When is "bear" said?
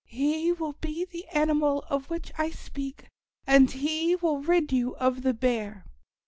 5.35-5.85